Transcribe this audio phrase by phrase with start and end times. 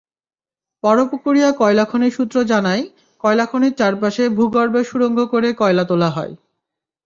[0.83, 2.83] বড়পুকুরিয়া কয়লাখনি সূত্র জানায়,
[3.23, 6.33] কয়লাখনির চারপাশে ভূগর্ভে সুড়ঙ্গ করে কয়লা তোলা হয়।